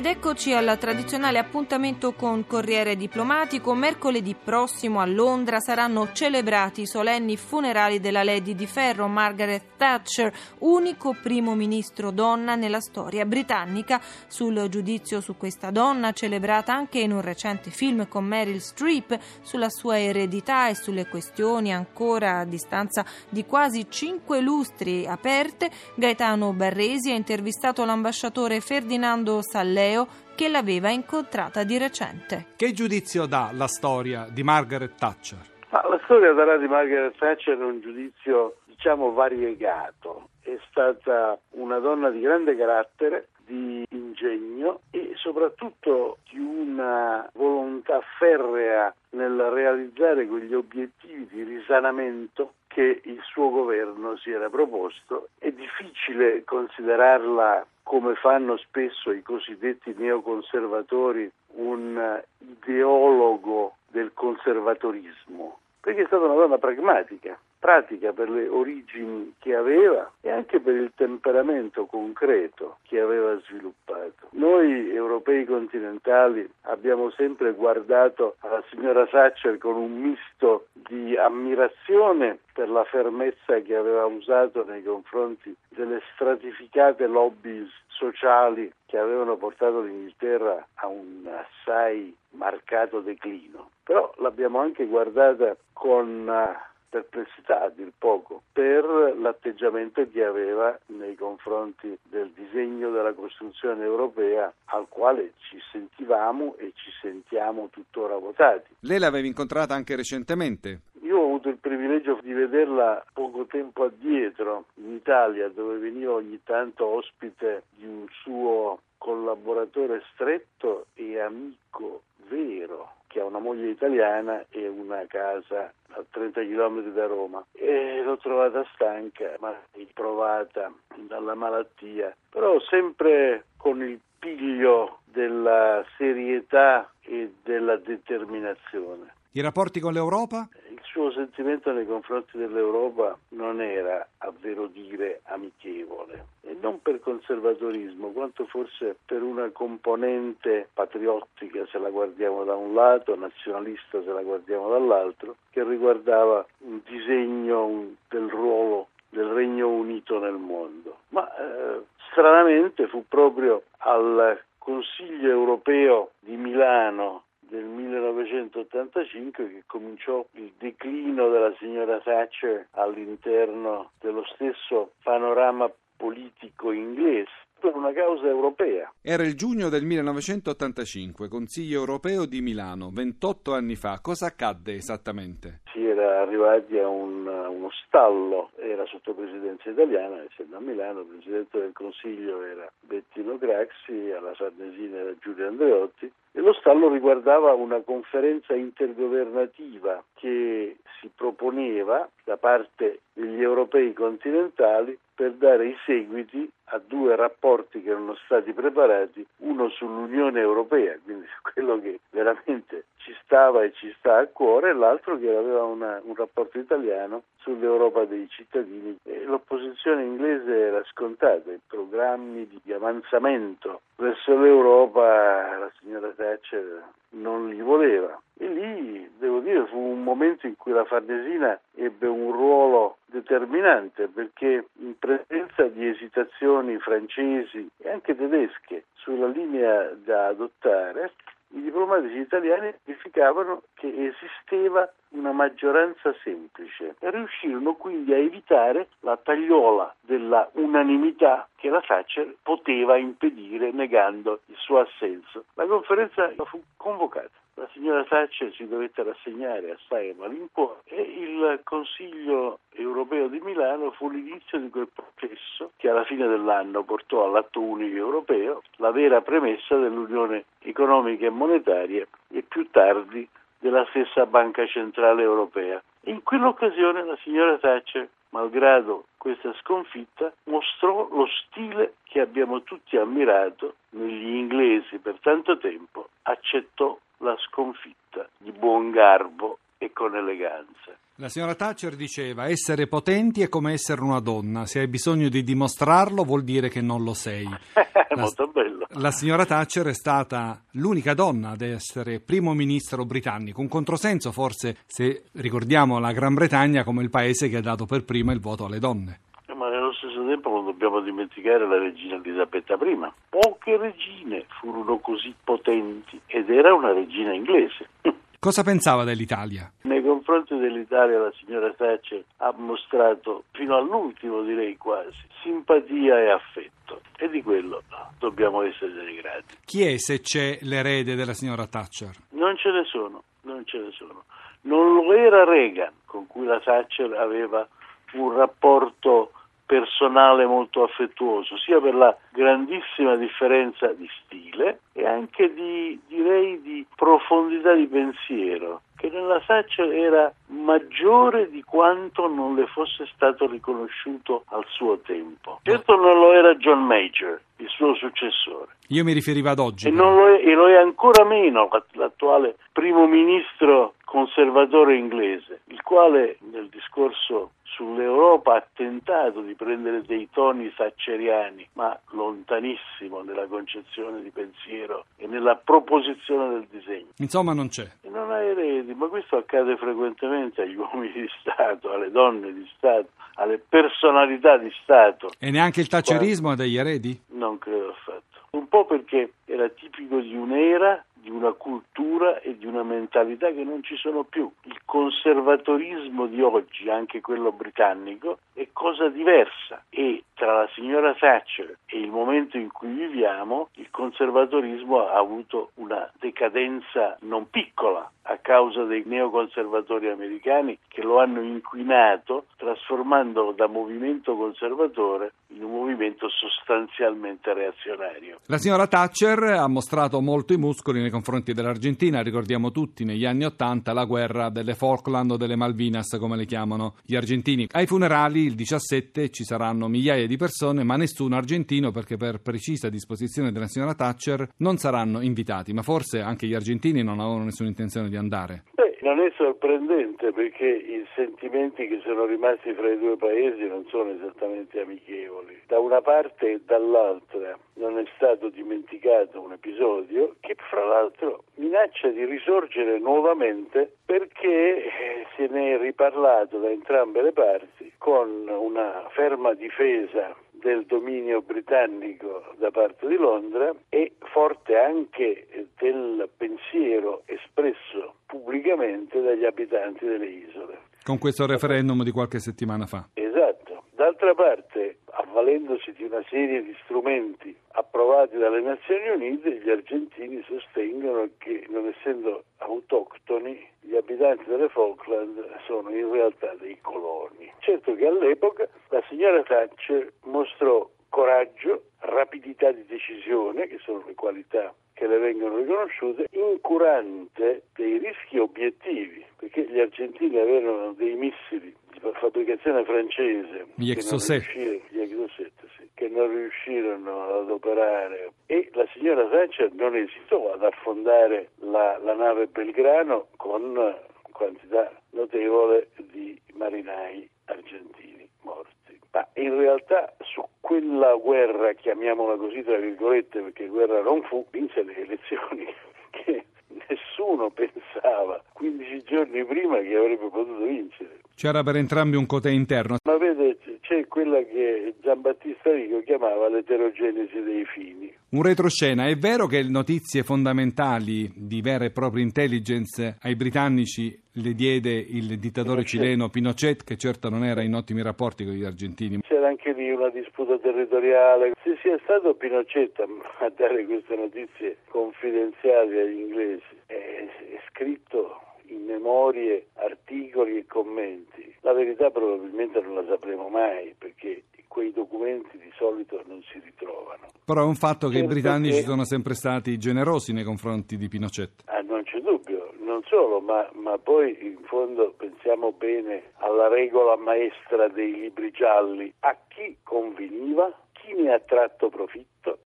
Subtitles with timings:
[0.00, 3.74] Ed eccoci al tradizionale appuntamento con Corriere Diplomatico.
[3.74, 10.32] Mercoledì prossimo a Londra saranno celebrati i solenni funerali della Lady di Ferro, Margaret Thatcher,
[10.60, 14.00] unico primo ministro donna nella storia britannica.
[14.26, 19.68] Sul giudizio su questa donna, celebrata anche in un recente film con Meryl Streep, sulla
[19.68, 27.10] sua eredità e sulle questioni ancora a distanza di quasi cinque lustri aperte, Gaetano Barresi
[27.10, 32.46] ha intervistato l'ambasciatore Ferdinando Sallè Matteo che l'aveva incontrata di recente.
[32.56, 35.38] Che giudizio dà la storia di Margaret Thatcher?
[35.70, 40.28] Ma la storia darà di Margaret Thatcher un giudizio diciamo variegato.
[40.42, 48.94] È stata una donna di grande carattere, di ingegno e soprattutto di una volontà ferrea
[49.10, 55.30] nel realizzare quegli obiettivi di risanamento che il suo governo si era proposto.
[55.38, 66.06] È difficile considerarla come fanno spesso i cosiddetti neoconservatori, un ideologo del conservatorismo, perché è
[66.06, 71.86] stata una donna pragmatica, pratica per le origini che aveva e anche per il temperamento
[71.86, 74.28] concreto che aveva sviluppato.
[74.34, 82.68] Noi europei continentali abbiamo sempre guardato alla signora Thatcher con un misto di ammirazione per
[82.68, 90.66] la fermezza che aveva usato nei confronti delle stratificate lobby sociali che avevano portato l'Inghilterra
[90.74, 93.70] a un assai marcato declino.
[93.84, 101.14] Però l'abbiamo anche guardata con eh, perplessità a dir poco per l'atteggiamento che aveva nei
[101.14, 108.74] confronti del disegno della costruzione europea al quale ci sentivamo e ci sentiamo tuttora votati.
[108.80, 110.80] Lei l'aveva incontrata anche recentemente?
[111.02, 116.40] Io ho avuto il privilegio di vederla poco tempo addietro in Italia dove veniva ogni
[116.44, 124.44] tanto ospite di un suo collaboratore stretto e amico vero che ha una moglie italiana
[124.50, 130.72] e una casa a 30 km da Roma e l'ho trovata stanca ma riprovata
[131.08, 139.14] dalla malattia però sempre con il piglio della serietà e della determinazione.
[139.32, 140.48] I rapporti con l'Europa?
[140.70, 146.26] Il suo sentimento nei confronti dell'Europa non era, a vero dire, amichevole.
[146.60, 153.16] Non per conservatorismo, quanto forse per una componente patriottica, se la guardiamo da un lato,
[153.16, 160.34] nazionalista, se la guardiamo dall'altro, che riguardava un disegno del ruolo del Regno Unito nel
[160.34, 160.98] mondo.
[161.08, 170.52] Ma eh, stranamente fu proprio al Consiglio europeo di Milano del 1985 che cominciò il
[170.58, 175.68] declino della signora Thatcher all'interno dello stesso panorama
[176.00, 177.28] politico inglese
[177.60, 178.92] per una causa europea.
[179.02, 184.00] Era il giugno del 1985, Consiglio europeo di Milano, 28 anni fa.
[184.00, 185.60] Cosa accadde esattamente?
[185.72, 191.06] Si era arrivati a un, uno stallo, era sotto presidenza italiana, essendo a Milano, il
[191.06, 197.52] presidente del Consiglio era Bettino Craxi, alla Farnesina era Giulio Andreotti e lo stallo riguardava
[197.54, 206.48] una conferenza intergovernativa che si proponeva da parte degli europei continentali per dare i seguiti
[206.72, 212.84] a due rapporti che erano stati preparati, uno sull'Unione Europea, quindi su quello che veramente
[212.96, 217.22] ci stava e ci sta a cuore, e l'altro che aveva una, un rapporto italiano
[217.38, 218.98] sull'Europa dei cittadini.
[219.02, 227.48] E l'opposizione inglese era scontata, i programmi di avanzamento verso l'Europa la signora Thatcher non
[227.48, 228.20] li voleva.
[228.36, 234.08] E lì, devo dire, fu un momento in cui la Farnesina ebbe un ruolo determinante
[234.08, 241.12] perché in presenza di esitazioni francesi e anche tedesche sulla linea da adottare,
[241.52, 249.16] i diplomatici italiani verificavano che esisteva una maggioranza semplice e riuscirono quindi a evitare la
[249.16, 255.46] tagliola della unanimità che la Thatcher poteva impedire negando il suo assenso.
[255.54, 257.30] La conferenza fu convocata.
[257.54, 263.90] La signora Thatcher si dovette rassegnare assai a malincuore e il Consiglio europeo di Milano
[263.92, 269.20] fu l'inizio di quel processo che alla fine dell'anno portò all'atto unico europeo la vera
[269.20, 273.28] premessa dell'Unione economica e monetaria e più tardi
[273.58, 275.82] della stessa Banca Centrale Europea.
[276.04, 283.74] In quell'occasione la signora Thatcher, malgrado questa sconfitta, mostrò lo stile che abbiamo tutti ammirato
[283.90, 289.58] negli inglesi per tanto tempo, accettò la sconfitta di buon garbo
[289.92, 290.96] con eleganza.
[291.20, 295.42] La signora Thatcher diceva essere potenti è come essere una donna, se hai bisogno di
[295.42, 297.44] dimostrarlo vuol dire che non lo sei.
[298.08, 298.86] È molto bello.
[298.94, 304.78] La signora Thatcher è stata l'unica donna ad essere primo ministro britannico, un controsenso forse
[304.86, 308.64] se ricordiamo la Gran Bretagna come il paese che ha dato per prima il voto
[308.64, 309.20] alle donne.
[309.54, 313.12] Ma nello stesso tempo non dobbiamo dimenticare la regina Elisabetta I.
[313.28, 317.88] Poche regine furono così potenti ed era una regina inglese.
[318.42, 319.70] Cosa pensava dell'Italia?
[319.82, 327.02] Nei confronti dell'Italia la signora Thatcher ha mostrato, fino all'ultimo direi quasi, simpatia e affetto
[327.18, 327.82] e di quello
[328.18, 329.56] dobbiamo essere grati.
[329.66, 332.12] Chi è se c'è l'erede della signora Thatcher?
[332.30, 334.24] Non ce ne sono, non ce ne sono.
[334.62, 337.68] Non lo era Reagan con cui la Thatcher aveva
[338.14, 339.32] un rapporto
[339.70, 346.84] personale molto affettuoso, sia per la grandissima differenza di stile e anche di, direi, di
[346.96, 354.42] profondità di pensiero, che nella Thatcher era maggiore di quanto non le fosse stato riconosciuto
[354.48, 355.60] al suo tempo.
[355.62, 358.74] Certo non lo era John Major, il suo successore.
[358.88, 359.86] Io mi riferivo ad oggi.
[359.86, 366.38] E, lo è, e lo è ancora meno l'attuale primo ministro conservatore inglese, il quale
[366.50, 374.30] nel discorso sull'Europa ha tentato di prendere dei toni thatcheriani, ma lontanissimo nella concezione di
[374.30, 377.08] pensiero e nella proposizione del disegno.
[377.18, 377.88] Insomma non c'è.
[378.02, 382.68] E non ha eredi, ma questo accade frequentemente agli uomini di Stato, alle donne di
[382.76, 385.30] Stato, alle personalità di Stato.
[385.38, 387.18] E neanche il thatcherismo ha degli eredi?
[387.28, 388.38] Non credo affatto.
[388.50, 393.62] Un po' perché era tipico di un'era di una cultura e di una mentalità che
[393.62, 394.50] non ci sono più.
[394.64, 401.76] Il conservatorismo di oggi, anche quello britannico, è cosa diversa e tra la signora Thatcher
[401.84, 408.38] e il momento in cui viviamo il conservatorismo ha avuto una decadenza non piccola a
[408.40, 416.28] causa dei neoconservatori americani che lo hanno inquinato trasformandolo da movimento conservatore in un movimento
[416.30, 418.38] sostanzialmente reazionario.
[418.46, 423.44] La signora Thatcher ha mostrato molto i muscoli nei confronti dell'Argentina, ricordiamo tutti negli anni
[423.44, 427.66] Ottanta la guerra delle Falkland o delle Malvinas come le chiamano gli argentini.
[427.72, 432.88] Ai funerali il 17 ci saranno migliaia di persone ma nessuno argentino perché per precisa
[432.88, 437.68] disposizione della signora Thatcher non saranno invitati, ma forse anche gli argentini non avevano nessuna
[437.68, 438.62] intenzione di andare.
[439.02, 444.10] Non è sorprendente perché i sentimenti che sono rimasti fra i due paesi non sono
[444.10, 445.62] esattamente amichevoli.
[445.66, 452.08] Da una parte e dall'altra non è stato dimenticato un episodio che fra l'altro minaccia
[452.08, 459.08] di risorgere nuovamente perché eh, se ne è riparlato da entrambe le parti con una
[459.12, 468.14] ferma difesa del dominio britannico da parte di Londra e forte anche del pensiero espresso
[468.26, 470.78] pubblicamente dagli abitanti delle isole.
[471.04, 473.08] Con questo referendum di qualche settimana fa.
[473.14, 473.84] Esatto.
[473.92, 481.28] D'altra parte, avvalendosi di una serie di strumenti approvati dalle Nazioni Unite, gli argentini sostengono
[481.38, 487.49] che, non essendo autoctoni, gli abitanti delle Falkland sono in realtà dei coloni.
[487.70, 494.74] Certo che all'epoca la signora Thatcher mostrò coraggio, rapidità di decisione, che sono le qualità
[494.92, 502.00] che le vengono riconosciute, incurante dei rischi obiettivi, perché gli argentini avevano dei missili di
[502.14, 508.32] fabbricazione francese, gli Exocet, sì, che non riuscirono ad operare.
[508.46, 513.94] E la signora Thatcher non esitò ad affondare la, la nave Belgrano con
[514.32, 518.98] quantità notevole di marinai argentini morti.
[519.12, 524.82] Ma in realtà su quella guerra, chiamiamola così tra virgolette, perché guerra non fu, vinse
[524.82, 525.66] le elezioni
[526.10, 526.44] che
[526.88, 531.18] nessuno pensava 15 giorni prima che avrebbe potuto vincere.
[531.34, 532.96] C'era per entrambi un cotè interno.
[533.04, 533.56] Ma vede,
[533.90, 538.14] c'è quella che Giambattista Rico chiamava l'eterogenesi dei fini.
[538.30, 544.52] Un retroscena, è vero che notizie fondamentali di vera e propria intelligence ai britannici le
[544.52, 545.88] diede il dittatore Pinochet.
[545.88, 549.22] cileno Pinochet, che certo non era in ottimi rapporti con gli argentini.
[549.22, 551.54] C'era anche lì una disputa territoriale.
[551.64, 558.84] Se sia stato Pinochet a dare queste notizie confidenziali agli inglesi, è, è scritto in
[558.84, 561.54] memorie, articoli e commenti.
[561.60, 567.26] La verità probabilmente non la sapremo mai perché quei documenti di solito non si ritrovano.
[567.44, 568.86] Però è un fatto che certo i britannici che...
[568.86, 571.62] sono sempre stati generosi nei confronti di Pinochet.
[571.66, 577.16] Ah, non c'è dubbio, non solo, ma, ma poi in fondo pensiamo bene alla regola
[577.16, 579.12] maestra dei libri gialli.
[579.20, 580.72] A chi conveniva?
[580.92, 582.30] Chi ne ha tratto profitto?